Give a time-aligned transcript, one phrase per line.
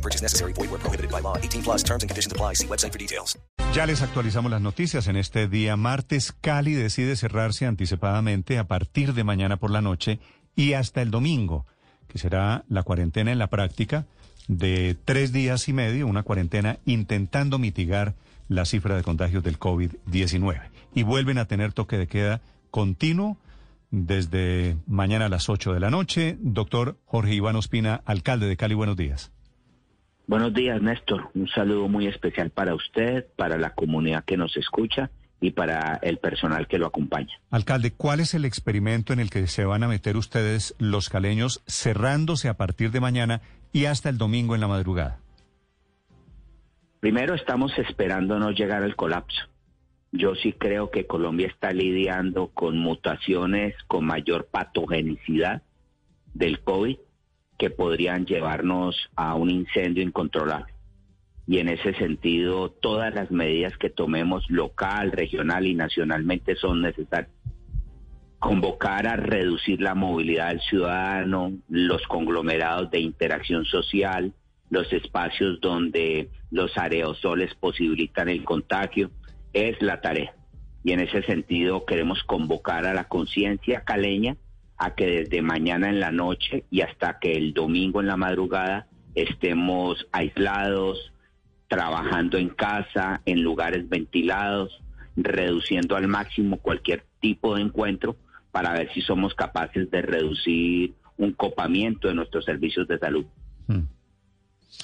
[0.00, 0.54] No purchase necessary.
[0.54, 1.36] Void where prohibited by law.
[1.36, 2.54] 18 plus terms and conditions apply.
[2.54, 3.38] See website for details.
[3.74, 5.06] Ya les actualizamos las noticias.
[5.08, 10.18] En este día martes, Cali decide cerrarse anticipadamente a partir de mañana por la noche
[10.56, 11.66] y hasta el domingo,
[12.08, 14.06] que será la cuarentena en la práctica
[14.48, 18.14] de tres días y medio, una cuarentena intentando mitigar
[18.48, 20.62] la cifra de contagios del COVID-19.
[20.94, 23.36] Y vuelven a tener toque de queda continuo
[23.90, 26.36] desde mañana a las 8 de la noche.
[26.40, 29.30] Doctor Jorge Iván Ospina, alcalde de Cali, buenos días.
[30.30, 31.28] Buenos días, Néstor.
[31.34, 36.18] Un saludo muy especial para usted, para la comunidad que nos escucha y para el
[36.18, 37.40] personal que lo acompaña.
[37.50, 41.64] Alcalde, ¿cuál es el experimento en el que se van a meter ustedes los caleños
[41.66, 43.40] cerrándose a partir de mañana
[43.72, 45.18] y hasta el domingo en la madrugada?
[47.00, 49.48] Primero estamos esperando no llegar al colapso.
[50.12, 55.64] Yo sí creo que Colombia está lidiando con mutaciones con mayor patogenicidad
[56.34, 56.98] del COVID
[57.60, 60.72] que podrían llevarnos a un incendio incontrolable.
[61.46, 67.30] Y en ese sentido, todas las medidas que tomemos local, regional y nacionalmente son necesarias.
[68.38, 74.32] Convocar a reducir la movilidad del ciudadano, los conglomerados de interacción social,
[74.70, 79.10] los espacios donde los aerosoles posibilitan el contagio,
[79.52, 80.34] es la tarea.
[80.82, 84.38] Y en ese sentido queremos convocar a la conciencia caleña
[84.80, 88.86] a que desde mañana en la noche y hasta que el domingo en la madrugada
[89.14, 91.12] estemos aislados,
[91.68, 94.80] trabajando en casa, en lugares ventilados,
[95.16, 98.16] reduciendo al máximo cualquier tipo de encuentro
[98.52, 103.26] para ver si somos capaces de reducir un copamiento de nuestros servicios de salud.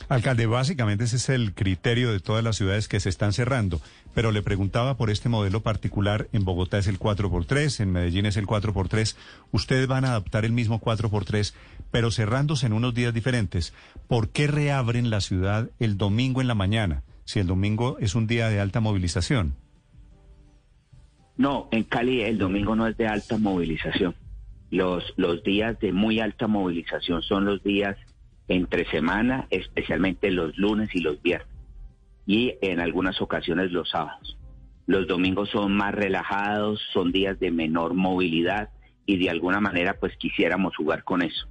[0.08, 3.80] Alcalde, básicamente ese es el criterio de todas las ciudades que se están cerrando,
[4.14, 8.36] pero le preguntaba por este modelo particular, en Bogotá es el 4x3, en Medellín es
[8.36, 9.16] el 4x3,
[9.52, 11.54] ustedes van a adaptar el mismo 4x3,
[11.90, 13.74] pero cerrándose en unos días diferentes.
[14.08, 18.26] ¿Por qué reabren la ciudad el domingo en la mañana, si el domingo es un
[18.26, 19.54] día de alta movilización?
[21.36, 24.14] No, en Cali el domingo no es de alta movilización.
[24.70, 27.96] Los, los días de muy alta movilización son los días
[28.48, 31.48] entre semana, especialmente los lunes y los viernes,
[32.26, 34.36] y en algunas ocasiones los sábados.
[34.86, 38.70] Los domingos son más relajados, son días de menor movilidad
[39.04, 41.48] y de alguna manera pues quisiéramos jugar con eso.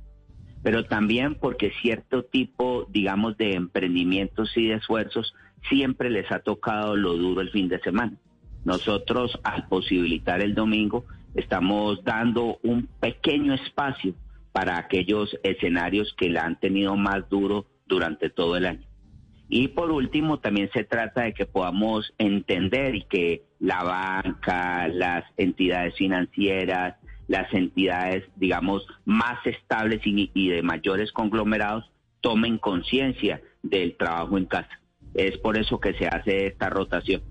[0.63, 5.33] Pero también porque cierto tipo, digamos, de emprendimientos y de esfuerzos
[5.69, 8.17] siempre les ha tocado lo duro el fin de semana.
[8.63, 14.13] Nosotros al posibilitar el domingo estamos dando un pequeño espacio
[14.55, 18.87] para aquellos escenarios que la han tenido más duro durante todo el año.
[19.49, 25.25] Y por último, también se trata de que podamos entender y que la banca, las
[25.35, 26.95] entidades financieras,
[27.27, 34.79] las entidades, digamos, más estables y, de mayores conglomerados tomen conciencia del trabajo en casa.
[35.15, 37.23] Es por eso que se hace esta rotación.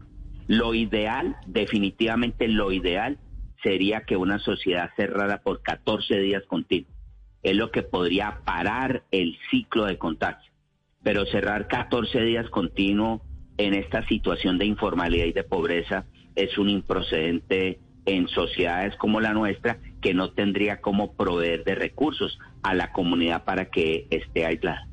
[0.46, 3.18] Lo ideal, definitivamente lo ideal,
[3.62, 6.93] sería que una sociedad cerrara por 14 días continuos
[7.44, 10.50] es lo que podría parar el ciclo de contagio.
[11.02, 13.22] Pero cerrar 14 días continuo
[13.58, 19.32] en esta situación de informalidad y de pobreza es un improcedente en sociedades como la
[19.32, 24.88] nuestra que no tendría cómo proveer de recursos a la comunidad para que esté aislada.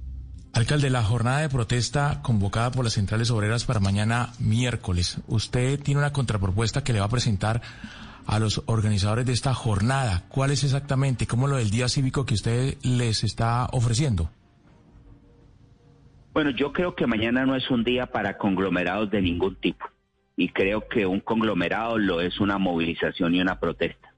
[0.54, 6.00] Alcalde, la jornada de protesta convocada por las centrales obreras para mañana miércoles, usted tiene
[6.00, 7.62] una contrapropuesta que le va a presentar
[8.31, 10.24] a los organizadores de esta jornada.
[10.30, 11.28] ¿Cuál es exactamente?
[11.28, 14.31] ¿Cómo lo del día cívico que usted les está ofreciendo?
[16.34, 19.86] Bueno, yo creo que mañana no es un día para conglomerados de ningún tipo.
[20.38, 24.16] Y creo que un conglomerado lo es una movilización y una protesta.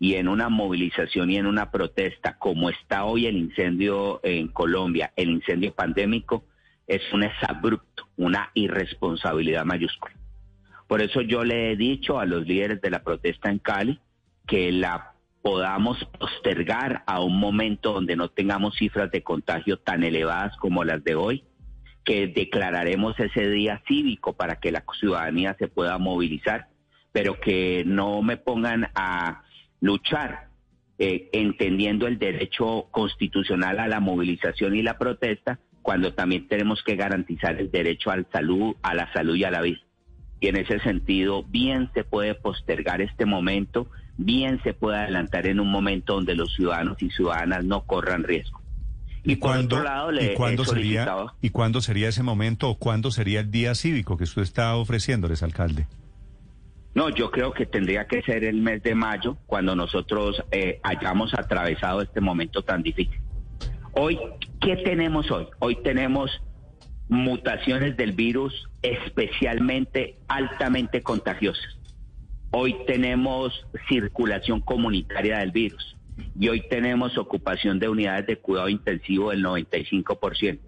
[0.00, 5.12] Y en una movilización y en una protesta, como está hoy el incendio en Colombia,
[5.14, 6.44] el incendio pandémico,
[6.88, 10.23] es un exabrupto, una irresponsabilidad mayúscula.
[10.86, 13.98] Por eso yo le he dicho a los líderes de la protesta en Cali
[14.46, 20.56] que la podamos postergar a un momento donde no tengamos cifras de contagio tan elevadas
[20.56, 21.44] como las de hoy,
[22.04, 26.68] que declararemos ese día cívico para que la ciudadanía se pueda movilizar,
[27.12, 29.42] pero que no me pongan a
[29.80, 30.48] luchar
[30.98, 36.96] eh, entendiendo el derecho constitucional a la movilización y la protesta, cuando también tenemos que
[36.96, 39.80] garantizar el derecho al salud, a la salud y a la vida.
[40.40, 45.60] Y en ese sentido bien se puede postergar este momento, bien se puede adelantar en
[45.60, 48.60] un momento donde los ciudadanos y ciudadanas no corran riesgo.
[49.26, 49.82] ¿Y, cuándo,
[50.20, 51.08] ¿y cuándo sería,
[51.40, 55.42] ¿Y cuándo sería ese momento o cuándo sería el día cívico que usted está ofreciéndoles,
[55.42, 55.86] alcalde?
[56.94, 61.32] No, yo creo que tendría que ser el mes de mayo cuando nosotros eh, hayamos
[61.34, 63.18] atravesado este momento tan difícil.
[63.92, 64.18] Hoy,
[64.60, 65.46] ¿qué tenemos hoy?
[65.58, 66.30] Hoy tenemos
[67.08, 71.78] mutaciones del virus especialmente altamente contagiosas.
[72.50, 75.96] Hoy tenemos circulación comunitaria del virus
[76.38, 80.60] y hoy tenemos ocupación de unidades de cuidado intensivo del 95%.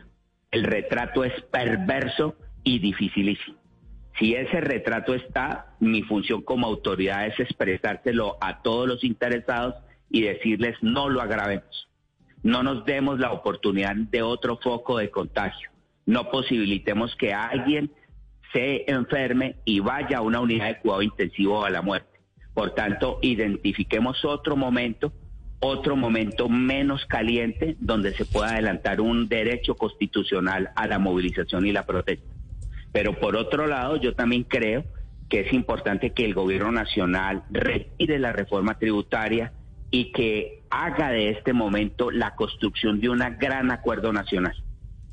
[0.50, 3.58] El retrato es perverso y dificilísimo.
[4.18, 9.74] Si ese retrato está, mi función como autoridad es expresárselo a todos los interesados
[10.10, 11.88] y decirles no lo agravemos.
[12.42, 15.70] No nos demos la oportunidad de otro foco de contagio.
[16.06, 17.90] No posibilitemos que alguien
[18.52, 22.20] se enferme y vaya a una unidad de cuidado intensivo a la muerte.
[22.54, 25.12] Por tanto, identifiquemos otro momento,
[25.60, 31.72] otro momento menos caliente donde se pueda adelantar un derecho constitucional a la movilización y
[31.72, 32.32] la protesta.
[32.92, 34.84] Pero por otro lado, yo también creo
[35.28, 39.52] que es importante que el gobierno nacional retire la reforma tributaria
[39.90, 44.54] y que haga de este momento la construcción de un gran acuerdo nacional.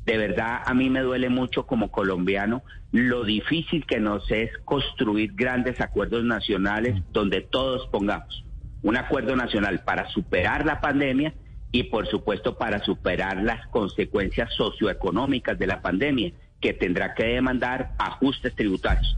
[0.05, 5.33] De verdad, a mí me duele mucho como colombiano lo difícil que nos es construir
[5.33, 8.43] grandes acuerdos nacionales donde todos pongamos
[8.83, 11.33] un acuerdo nacional para superar la pandemia
[11.71, 17.93] y por supuesto para superar las consecuencias socioeconómicas de la pandemia que tendrá que demandar
[17.97, 19.15] ajustes tributarios.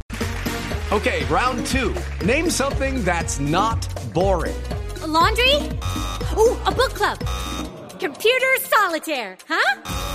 [0.91, 1.93] Okay, round two.
[2.25, 4.55] Name something that's not boring.
[5.03, 5.55] A laundry?
[6.37, 7.17] Ooh, a book club.
[7.99, 10.14] Computer solitaire, huh?